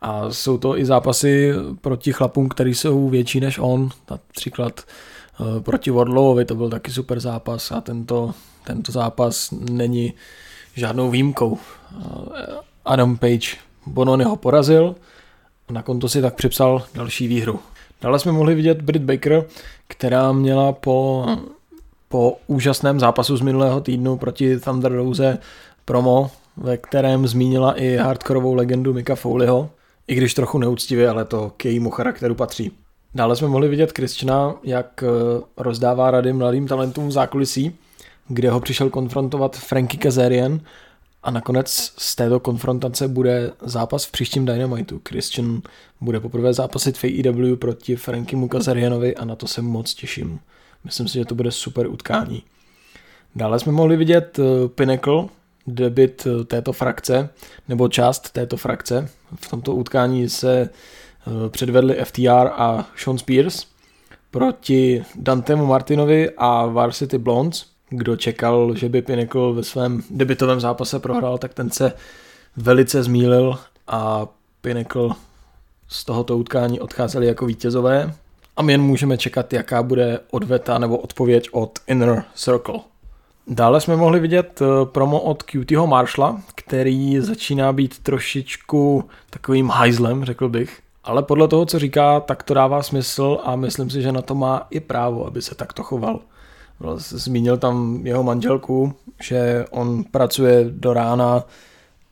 [0.00, 3.88] A jsou to i zápasy proti chlapům, který jsou větší než on.
[4.10, 8.34] Například eh, proti Wardlowovi to byl taky super zápas a tento,
[8.66, 10.14] tento zápas není
[10.74, 11.58] žádnou výjimkou.
[12.84, 14.94] Adam Page Bononi ho porazil
[15.68, 17.60] a na konto si tak připsal další výhru.
[18.02, 19.44] Dále jsme mohli vidět Brit Baker,
[19.88, 21.26] která měla po,
[22.08, 25.38] po úžasném zápasu z minulého týdnu proti Thunder Rose
[25.84, 29.70] promo, ve kterém zmínila i hardkorovou legendu Mika Foleyho,
[30.06, 32.72] i když trochu neúctivě, ale to k jejímu charakteru patří.
[33.14, 35.04] Dále jsme mohli vidět Christiana, jak
[35.56, 37.76] rozdává rady mladým talentům v zákulisí,
[38.34, 40.60] kde ho přišel konfrontovat Frankie Kazarian
[41.22, 45.00] a nakonec z této konfrontace bude zápas v příštím Dynamitu.
[45.08, 45.62] Christian
[46.00, 50.40] bude poprvé zápasit v AEW proti Frankimu Kazarianovi a na to se moc těším.
[50.84, 52.42] Myslím si, že to bude super utkání.
[53.36, 55.24] Dále jsme mohli vidět eh, Pinnacle,
[55.66, 57.28] debit eh, této frakce,
[57.68, 59.08] nebo část této frakce.
[59.40, 63.66] V tomto utkání se eh, předvedli FTR a Sean Spears
[64.30, 70.98] proti Dantemu Martinovi a Varsity Blondes kdo čekal, že by Pinnacle ve svém debitovém zápase
[70.98, 71.92] prohrál, tak ten se
[72.56, 74.26] velice zmílil a
[74.60, 75.08] Pinnacle
[75.88, 78.14] z tohoto utkání odcházeli jako vítězové.
[78.56, 82.80] A my jen můžeme čekat, jaká bude odveta nebo odpověď od Inner Circle.
[83.46, 90.24] Dále jsme mohli vidět eh, promo od QTho Marshalla, který začíná být trošičku takovým hajzlem,
[90.24, 90.80] řekl bych.
[91.04, 94.34] Ale podle toho, co říká, tak to dává smysl a myslím si, že na to
[94.34, 96.20] má i právo, aby se takto choval.
[96.96, 101.44] Zmínil tam jeho manželku, že on pracuje do rána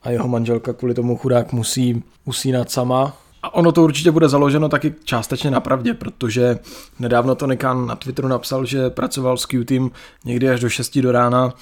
[0.03, 3.16] a jeho manželka kvůli tomu chudák musí usínat sama.
[3.42, 6.59] A ono to určitě bude založeno taky částečně na pravdě, protože
[6.99, 9.90] nedávno to Nekan na Twitteru napsal, že pracoval s QTem
[10.25, 11.55] někdy až do 6 do rána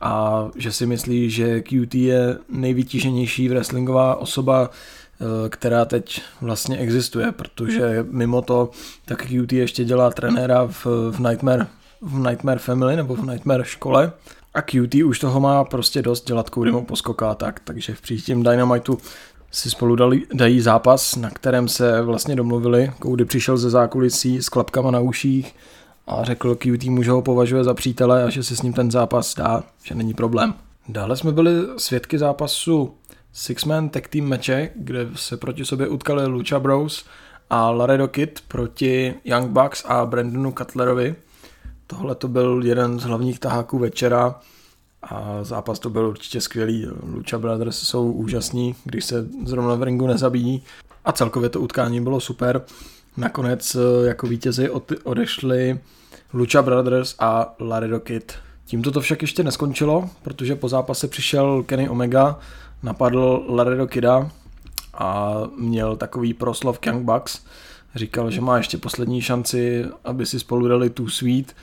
[0.00, 7.32] a že si myslí, že QT je nejvytíženější wrestlingová osoba, eh, která teď vlastně existuje,
[7.32, 8.70] protože mimo to
[9.04, 11.66] tak QT ještě dělá trenéra v, v Nightmare
[12.02, 14.12] v Nightmare Family nebo v Nightmare škole.
[14.54, 18.42] A QT už toho má prostě dost dělat kvůli mu poskoká tak, takže v příštím
[18.42, 18.98] Dynamitu
[19.50, 22.92] si spolu dali, dají zápas, na kterém se vlastně domluvili.
[22.98, 25.54] Koudy přišel ze zákulisí s klapkama na uších
[26.06, 28.90] a řekl QT mu, že ho považuje za přítele a že si s ním ten
[28.90, 30.54] zápas dá, že není problém.
[30.88, 32.94] Dále jsme byli svědky zápasu
[33.32, 37.04] Six-Man Tag Team meče, kde se proti sobě utkali Lucha Bros
[37.50, 41.14] a Laredo Kid proti Young Bucks a Brandonu Cutlerovi.
[41.98, 44.40] Tohle to byl jeden z hlavních taháků večera
[45.02, 46.86] a zápas to byl určitě skvělý.
[47.02, 50.62] Lucha Brothers jsou úžasní, když se zrovna v ringu nezabíjí
[51.04, 52.62] a celkově to utkání bylo super.
[53.16, 54.70] Nakonec eh, jako vítězi
[55.04, 55.80] odešli
[56.34, 58.32] Lucha Brothers a Laredo Kid.
[58.64, 62.38] Tímto to však ještě neskončilo, protože po zápase přišel Kenny Omega,
[62.82, 64.30] napadl Laredo Kida
[64.94, 67.40] a měl takový proslov Young Bucks.
[67.94, 71.54] Říkal, že má ještě poslední šanci, aby si spolu dali tu sweet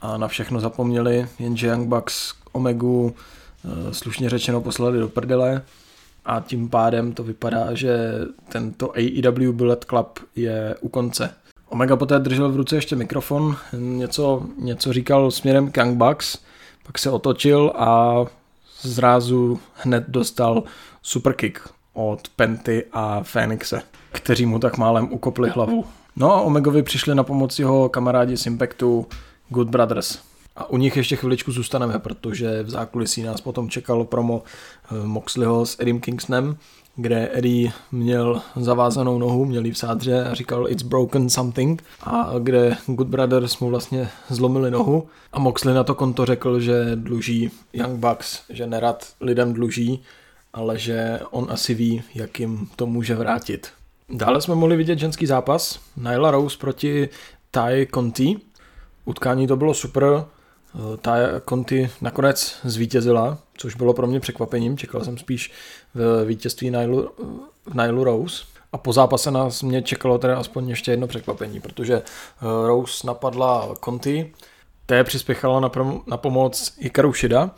[0.00, 3.14] a na všechno zapomněli, jenže Young Bucks Omegu
[3.64, 5.62] eh, slušně řečeno poslali do prdele
[6.24, 7.98] a tím pádem to vypadá, že
[8.48, 11.34] tento AEW Bullet Club je u konce.
[11.68, 16.38] Omega poté držel v ruce ještě mikrofon, něco, něco říkal směrem k Young Bucks,
[16.86, 18.24] pak se otočil a
[18.82, 20.62] zrázu hned dostal
[21.02, 21.58] superkick
[21.92, 23.82] od Penty a Phoenixe,
[24.12, 25.84] kteří mu tak málem ukopli hlavu.
[26.16, 29.06] No a Omegovi přišli na pomoc jeho kamarádi z Impactu
[29.50, 30.18] Good Brothers.
[30.56, 35.66] A u nich ještě chviličku zůstaneme, protože v zákulisí nás potom čekalo promo eh, Moxleyho
[35.66, 36.56] s Eddie Kingstonem,
[36.96, 42.76] kde Eddie měl zavázanou nohu, měl v sádře a říkal it's broken something a kde
[42.86, 47.98] Good Brothers mu vlastně zlomili nohu a Moxley na to konto řekl, že dluží Young
[47.98, 50.02] Bucks, že nerad lidem dluží,
[50.52, 53.68] ale že on asi ví, jak jim to může vrátit.
[54.08, 57.08] Dále jsme mohli vidět ženský zápas Nyla Rose proti
[57.50, 58.36] Ty Conti,
[59.04, 60.24] Utkání to bylo super,
[61.00, 61.16] Ta
[61.48, 64.76] Conti nakonec zvítězila, což bylo pro mě překvapením.
[64.76, 65.52] Čekal jsem spíš
[65.94, 67.10] v vítězství Nilu,
[67.66, 68.44] v Nilu Rose.
[68.72, 72.02] A po zápase nás mě čekalo teda aspoň ještě jedno překvapení, protože
[72.66, 74.32] Rose napadla Conti,
[74.86, 77.50] té přispěchala na, prom- na pomoc Hikaru Shida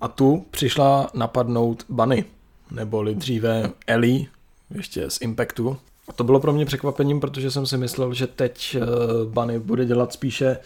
[0.00, 2.24] a tu přišla napadnout Bunny,
[2.70, 4.26] neboli dříve Ellie,
[4.70, 5.76] ještě z Impactu.
[6.16, 8.84] To bylo pro mě překvapením, protože jsem si myslel, že teď eh,
[9.24, 10.58] Bunny bude dělat spíše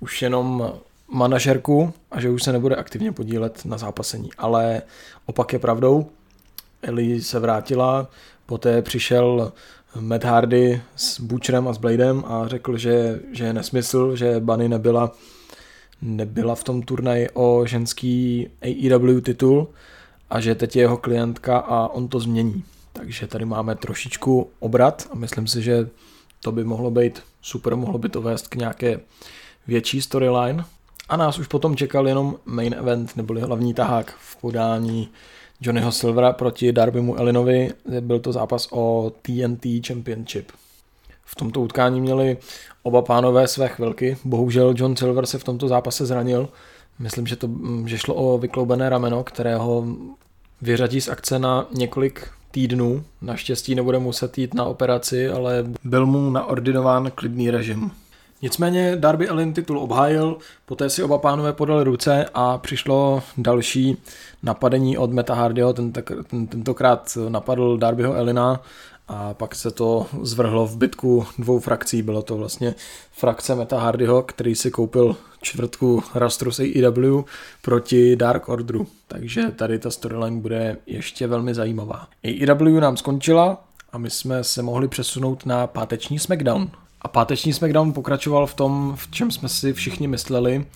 [0.00, 0.72] už jenom
[1.08, 4.30] manažerku a že už se nebude aktivně podílet na zápasení.
[4.38, 4.82] Ale
[5.26, 6.06] opak je pravdou.
[6.82, 8.08] Ellie se vrátila,
[8.46, 9.52] poté přišel
[10.00, 14.68] Matt Hardy s Butcherem a s Bladem a řekl, že, že je nesmysl, že Bunny
[14.68, 15.12] nebyla
[16.02, 19.68] nebyla v tom turnaji o ženský AEW titul
[20.30, 22.64] a že teď je jeho klientka a on to změní.
[22.92, 25.88] Takže tady máme trošičku obrat a myslím si, že
[26.40, 29.00] to by mohlo být super, mohlo by to vést k nějaké
[29.66, 30.64] větší storyline.
[31.08, 35.08] A nás už potom čekal jenom main event, neboli hlavní tahák v podání
[35.60, 37.70] Johnnyho Silvera proti Darbymu Elinovi.
[38.00, 40.52] Byl to zápas o TNT Championship.
[41.24, 42.36] V tomto utkání měli
[42.82, 44.16] oba pánové své chvilky.
[44.24, 46.48] Bohužel John Silver se v tomto zápase zranil.
[46.98, 47.50] Myslím, že, to,
[47.86, 49.86] že šlo o vykloubené rameno, kterého
[50.62, 53.04] vyřadí z akce na několik týdnů.
[53.22, 57.90] Naštěstí nebude muset jít na operaci, ale byl mu naordinován klidný režim.
[58.42, 60.36] Nicméně Darby Allin titul obhájil,
[60.66, 63.96] poté si oba pánové podali ruce a přišlo další
[64.42, 68.60] napadení od Meta Hardyho, ten, ten, tentokrát napadl Darbyho Elina
[69.08, 72.02] a pak se to zvrhlo v bitku dvou frakcí.
[72.02, 72.74] Bylo to vlastně
[73.12, 77.22] frakce Meta Hardyho, který si koupil čtvrtku Rastru z AEW
[77.62, 78.86] proti Dark Orderu.
[79.08, 82.08] Takže tady ta storyline bude ještě velmi zajímavá.
[82.24, 86.70] AEW nám skončila a my jsme se mohli přesunout na páteční SmackDown.
[87.02, 90.66] A páteční SmackDown pokračoval v tom, v čem jsme si všichni mysleli.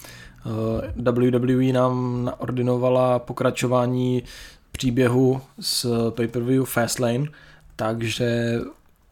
[0.47, 4.23] Eh, WWE nám naordinovala pokračování
[4.73, 7.27] příběhu z pay-per-view Fastlane,
[7.77, 8.61] takže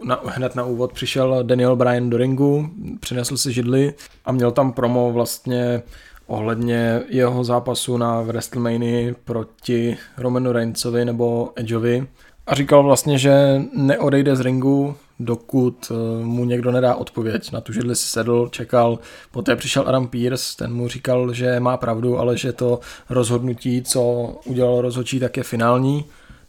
[0.04, 4.72] na, hned na úvod přišel Daniel Bryan do ringu, přinesl si židli a měl tam
[4.72, 5.82] promo vlastně
[6.26, 12.06] ohledně jeho zápasu na WrestleMania proti Romanu Reignsovi nebo Edgeovi.
[12.46, 17.52] A říkal vlastně, že neodejde z ringu, dokud eh, mu někdo nedá odpověď.
[17.52, 18.98] Na tu židli si sedl, čekal,
[19.30, 24.02] poté přišel Adam Pierce, ten mu říkal, že má pravdu, ale že to rozhodnutí, co
[24.44, 26.04] udělal rozhodčí, tak je finální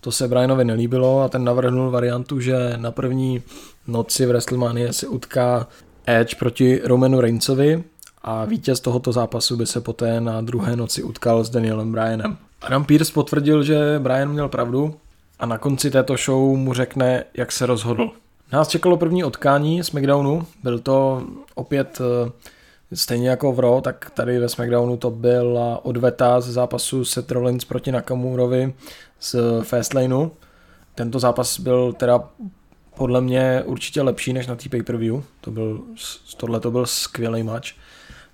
[0.05, 3.41] to se Brianovi nelíbilo a ten navrhnul variantu, že na první
[3.87, 5.67] noci v WrestleMania si utká
[6.05, 7.83] Edge proti Romanu Reignsovi
[8.21, 12.37] a vítěz tohoto zápasu by se poté na druhé noci utkal s Danielem Bryanem.
[12.61, 14.95] Adam Pierce potvrdil, že Bryan měl pravdu
[15.39, 18.11] a na konci této show mu řekne, jak se rozhodl.
[18.51, 21.23] Nás čekalo první utkání SmackDownu, byl to
[21.55, 22.31] opět eh,
[22.93, 27.65] stejně jako v Raw, tak tady ve SmackDownu to byla odveta z zápasu Seth Rollins
[27.65, 28.73] proti Nakamurovi
[29.19, 30.31] z Fastlaneu.
[30.95, 32.29] Tento zápas byl teda
[32.95, 35.23] podle mě určitě lepší než na té pay-per-view.
[35.41, 35.81] To byl,
[36.37, 37.67] tohle to byl skvělý match.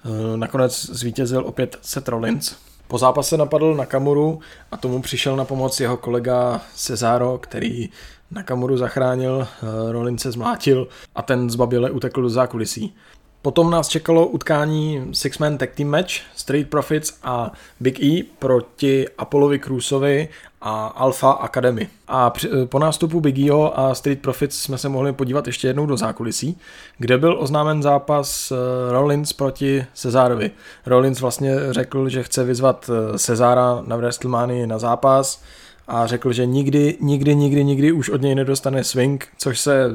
[0.05, 2.55] Eh, nakonec zvítězil opět Seth Rollins.
[2.87, 4.39] Po zápase napadl Nakamuru
[4.71, 7.89] a tomu přišel na pomoc jeho kolega Cesaro, který
[8.31, 12.95] Nakamuru zachránil, eh, Rollins se zmlátil a ten zbabile utekl do zákulisí.
[13.41, 19.59] Potom nás čekalo utkání Six-Man Tag Team Match, Street Profits a Big E proti Apollovi
[19.59, 20.29] Cruisovi
[20.61, 21.87] a Alpha Academy.
[22.07, 25.85] A při, po nástupu Big Eho a Street Profits jsme se mohli podívat ještě jednou
[25.85, 26.57] do zákulisí,
[26.97, 28.55] kde byl oznámen zápas eh,
[28.91, 30.51] Rollins proti Cezárovi.
[30.85, 35.41] Rollins vlastně řekl, že chce vyzvat eh, Cezára na WrestleMania na zápas,
[35.87, 39.89] a řekl, že nikdy, nikdy, nikdy, nikdy už od něj nedostane swing, což se,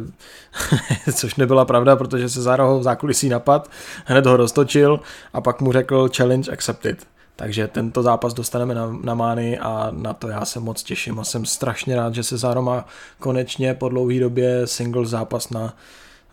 [1.14, 3.70] což nebyla pravda, protože se zároveň v zákulisí napad,
[4.04, 5.00] hned ho roztočil
[5.32, 7.06] a pak mu řekl challenge accepted.
[7.36, 11.24] Takže tento zápas dostaneme na, na Mány a na to já se moc těším a
[11.24, 12.86] jsem strašně rád, že se Záro má
[13.18, 15.76] konečně po dlouhé době single zápas na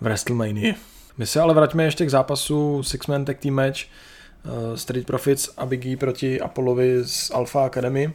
[0.01, 0.73] WrestleMania.
[1.17, 5.49] My se ale vraťme ještě k zápasu Six Man Tag Team Match uh, Street Profits
[5.57, 8.13] a Biggie proti Apollovi z Alpha Academy.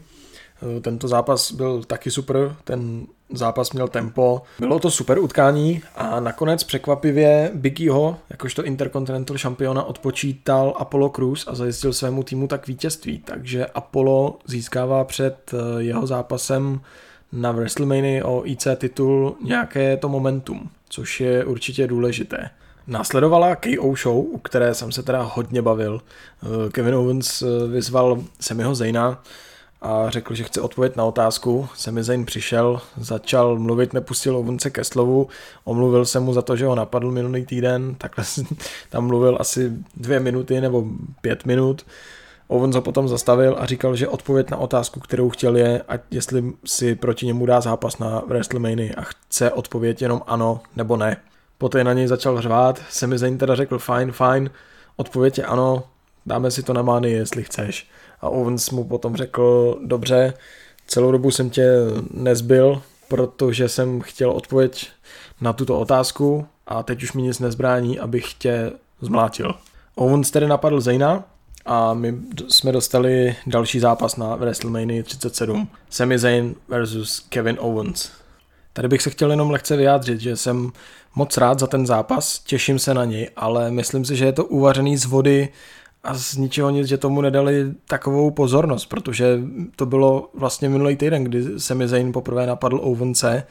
[0.63, 4.43] Eh, tento zápas byl taky super, ten zápas měl tempo.
[4.59, 11.55] Bylo to super utkání a nakonec překvapivě Biggieho, jakožto Intercontinental šampiona, odpočítal Apollo Cruz a
[11.55, 13.19] zajistil svému týmu tak vítězství.
[13.19, 16.81] Takže Apollo získává před eh, jeho zápasem
[17.33, 22.51] na WrestleMania o IC titul nějaké to momentum, což je určitě důležité.
[22.87, 26.01] Následovala KO show, u které jsem se teda hodně bavil.
[26.43, 27.43] Eh, Kevin Owens
[27.73, 29.23] vyzval Semiho Zayna,
[29.81, 31.69] a řekl, že chce odpovědět na otázku.
[31.75, 35.29] Sami Zayn přišel, začal mluvit, nepustil Ovunce ke slovu,
[35.65, 38.25] omluvil se mu za to, že ho napadl minulý týden, takhle
[38.91, 40.85] tam mluvil asi dvě minuty nebo
[41.21, 41.85] pět minut
[42.49, 46.53] Owens ho potom zastavil a říkal, že odpověď na otázku, kterou chtěl je, ať jestli
[46.65, 51.17] si proti němu dá zápas na WrestleMania a chce odpověď jenom ano nebo ne.
[51.59, 54.51] Poté na něj začal řvát, Sami Zayn teda řekl fajn, fajn,
[54.97, 55.85] odpověď je ano,
[56.27, 57.89] dáme si to na mány, jestli chceš.
[58.21, 60.35] A Owens mu potom řekl, dobře,
[60.87, 61.73] celou dobu jsem tě
[62.11, 64.89] nezbyl, protože jsem chtěl odpověď
[65.41, 69.55] na tuto otázku a teď už mi nic nezbrání, abych tě zmlátil.
[69.95, 71.25] Owens tedy napadl Zayna
[71.67, 72.15] a my
[72.49, 75.69] jsme dostali další zápas na WrestleMania 37.
[75.91, 78.11] Sami Zayn versus Kevin Owens.
[78.73, 80.73] Tady bych se chtěl jenom lehce vyjádřit, že jsem
[81.15, 84.45] moc rád za ten zápas, těším se na něj, ale myslím si, že je to
[84.45, 85.49] uvařený z vody
[86.09, 89.41] a z ničeho nic, že tomu nedali takovou pozornost, protože
[89.77, 93.43] to bylo vlastně minulý týden, kdy Sami Zayn poprvé napadl Owense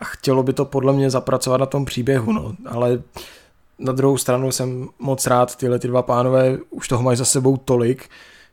[0.00, 3.02] a chtělo by to podle mě zapracovat na tom příběhu, no, ale
[3.78, 7.56] na druhou stranu jsem moc rád, tyhle ty dva pánové už toho mají za sebou
[7.56, 8.08] tolik,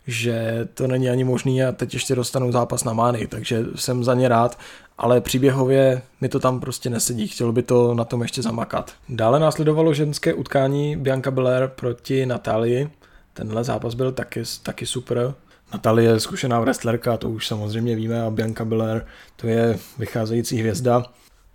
[0.08, 4.14] že to není ani možný a teď ještě dostanou zápas na mány, takže jsem za
[4.14, 4.60] ně rád,
[4.98, 8.94] ale příběhově mi to tam prostě nesedí, chtělo by to na tom ještě zamakat.
[9.10, 12.90] Dále následovalo ženské utkání Bianca Belair proti Natálii,
[13.38, 15.34] tenhle zápas byl taky, taky super.
[15.74, 19.02] Natalie je zkušená wrestlerka, to už samozřejmě víme, a Bianca Belair
[19.36, 21.04] to je vycházející hvězda.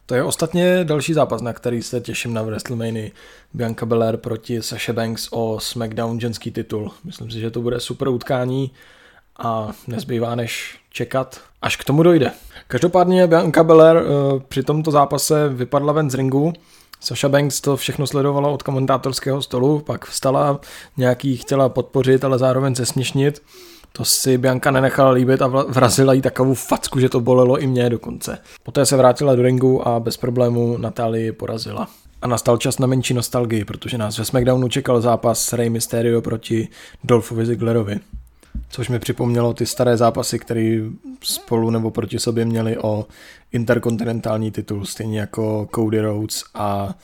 [0.07, 3.11] To je ostatně další zápas, na který se těším na WrestleMania.
[3.55, 6.91] Bianca Belair proti Sasha Banks o SmackDown ženský titul.
[7.05, 8.70] Myslím si, že to bude super utkání
[9.39, 12.33] a nezbývá než čekat, až k tomu dojde.
[12.68, 16.53] Každopádně Bianca Belair uh, při tomto zápase vypadla ven z ringu,
[17.03, 20.61] Sasha Banks to všechno sledovala od komentátorského stolu, pak vstala,
[20.96, 23.42] nějaký chtěla podpořit, ale zároveň zesměšnit.
[23.92, 27.90] To si Bianka nenechala líbit a vrazila jí takovou facku, že to bolelo i mě
[27.90, 28.38] dokonce.
[28.62, 31.88] Poté se vrátila do ringu a bez problému Natálii porazila.
[32.22, 36.68] A nastal čas na menší nostalgii, protože nás ve SmackDownu čekal zápas Rey Mysterio proti
[37.05, 38.00] Dolphovi Zigglerovi.
[38.68, 40.80] Což mi připomnělo ty staré zápasy, které
[41.22, 43.07] spolu nebo proti sobě měli o
[43.53, 46.94] interkontinentální titul, stejně jako Cody Rhodes a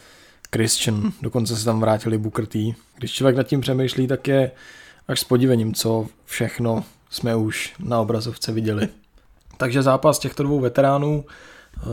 [0.52, 1.12] Christian.
[1.22, 2.74] Dokonce se tam vrátili Booker T.
[2.96, 4.50] Když člověk nad tím přemýšlí, tak je
[5.08, 8.88] až s podivením, co všechno jsme už na obrazovce viděli.
[9.56, 11.24] Takže zápas těchto dvou veteránů,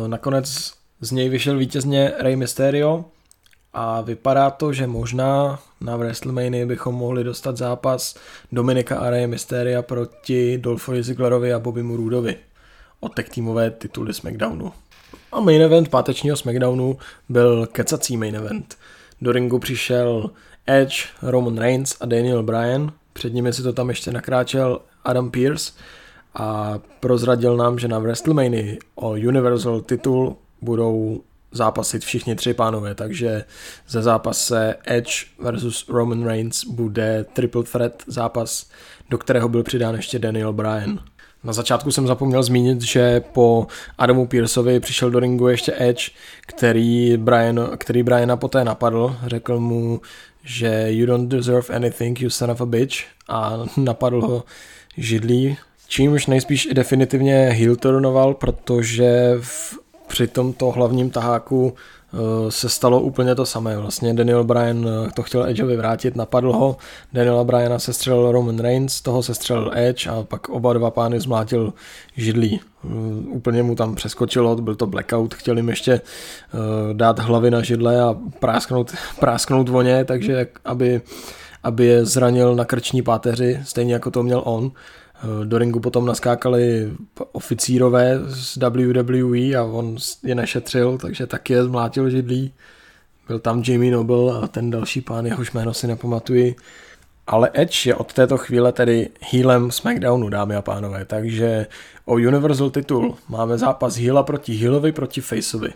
[0.08, 3.06] nakonec z něj vyšel vítězně Rey Mysterio
[3.76, 8.16] a vypadá to, že možná na WrestleMania bychom mohli dostat zápas
[8.52, 12.36] Dominika a Rey Mysteria proti Dolphovi Zigglerovi a Bobby Roodovi
[13.00, 14.72] o tech týmové tituly SmackDownu.
[15.32, 16.98] A main event pátečního SmackDownu
[17.30, 18.78] byl kecací main event.
[19.22, 20.30] Do ringu přišel
[20.68, 25.72] Edge, Roman Reigns a Daniel Bryan před nimi si to tam ještě nakráčel Adam Pearce
[26.36, 31.22] a prozradil nám, že na WrestleMania o Universal titul budou
[31.56, 33.44] zápasit všichni tři pánové, takže
[33.88, 38.70] ze zápase Edge versus Roman Reigns bude triple threat zápas,
[39.10, 41.00] do kterého byl přidán ještě Daniel Bryan.
[41.44, 46.04] Na začátku jsem zapomněl zmínit, že po Adamu Pearsovi přišel do ringu ještě Edge,
[46.48, 49.18] který, Brian, který Briana poté napadl.
[49.26, 50.02] Řekl mu,
[50.44, 52.96] že you don't deserve anything, you son of a bitch
[53.30, 54.44] a napadl ho
[54.98, 61.74] židlí, čímž nejspíš definitivně heel turnoval, protože v, při tomto hlavním taháku
[62.16, 63.78] Eh, se stalo úplně to samé.
[63.78, 66.78] Vlastně Daniel Bryan eh, to chtěl Edgeovi vrátit, napadl ho,
[67.14, 71.20] Daniela Bryana se střelil Roman Reigns, toho se střelil Edge a pak oba dva pány
[71.20, 71.74] zmlátil
[72.18, 72.62] židlí.
[72.84, 72.88] Eh,
[73.28, 76.02] úplně mu tam přeskočilo, byl to blackout, chtěl jim ještě
[76.94, 81.02] dát hlavy na židle a prásknout, prásknout voně, takže aby,
[81.64, 84.72] aby je zranil na krční páteři, stejně jako to měl on.
[85.24, 86.92] Eh, do ringu potom naskákali
[87.32, 92.54] oficírové z WWE a on je nešetřil, takže taky je zmlátil židlí.
[93.28, 96.56] Byl tam Jamie Noble a ten další pán, jehož jméno si nepamatuji.
[97.28, 101.68] Ale Edge je od této chvíle tedy healem SmackDownu, dámy a pánové, takže
[102.06, 105.70] o Universal titul máme zápas heala proti healovi proti faceovi.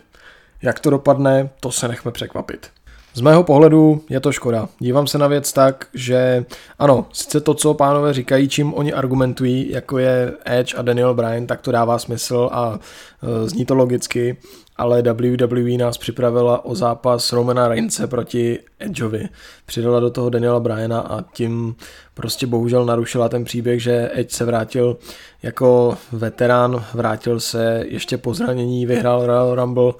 [0.62, 2.70] Jak to dopadne, to se nechme překvapit.
[3.14, 4.68] Z mého pohledu je to škoda.
[4.78, 6.44] Dívám se na věc tak, že
[6.78, 11.46] ano, sice to, co pánové říkají, čím oni argumentují, jako je Edge a Daniel Bryan,
[11.46, 12.78] tak to dává smysl a
[13.22, 14.36] e, zní to logicky,
[14.76, 19.28] ale WWE nás připravila o zápas Romana Reince proti Edgeovi.
[19.66, 21.74] Přidala do toho Daniela Bryana a tím
[22.14, 24.96] prostě bohužel narušila ten příběh, že Edge se vrátil
[25.42, 29.92] jako veterán, vrátil se ještě po zranění, vyhrál Royal Rumble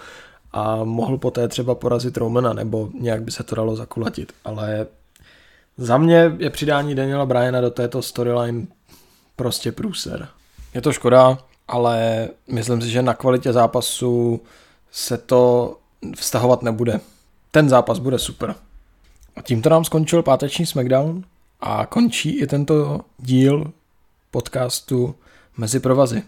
[0.52, 4.86] a mohl poté třeba porazit Romana, nebo nějak by se to dalo zakulatit, ale
[5.76, 8.66] za mě je přidání Daniela Bryana do této storyline
[9.36, 10.28] prostě průser.
[10.74, 11.38] Je to škoda,
[11.68, 14.40] ale myslím si, že na kvalitě zápasu
[14.90, 15.76] se to
[16.16, 17.00] vztahovat nebude.
[17.50, 18.54] Ten zápas bude super.
[19.36, 21.24] A tímto nám skončil páteční SmackDown
[21.60, 23.72] A končí i tento díl
[24.30, 25.14] podcastu
[25.56, 26.22] Mezi provazy.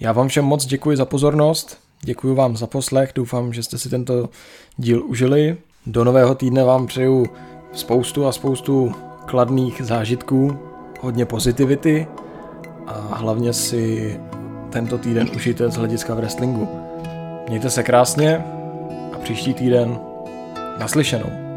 [0.00, 3.88] Já vám všem moc děkuji za pozornost, děkuji vám za poslech, doufám, že jste si
[3.88, 4.28] tento
[4.76, 5.56] díl užili.
[5.86, 7.26] Do nového týdne vám přeju
[7.72, 8.92] spoustu a spoustu
[9.26, 10.58] kladných zážitků,
[11.00, 12.06] hodně pozitivity
[12.86, 14.16] a hlavně si
[14.70, 16.68] tento týden užijte z hlediska v wrestlingu.
[17.48, 18.44] Mějte se krásně
[19.14, 19.98] a příští týden
[20.78, 21.49] naslyšenou.